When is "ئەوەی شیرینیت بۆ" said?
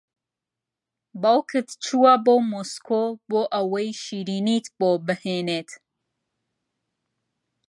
3.53-4.89